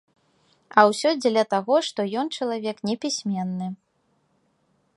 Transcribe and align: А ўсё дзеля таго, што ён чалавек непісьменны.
А 0.77 0.85
ўсё 0.91 1.09
дзеля 1.21 1.43
таго, 1.53 1.75
што 1.89 2.05
ён 2.21 2.27
чалавек 2.37 2.77
непісьменны. 2.91 3.67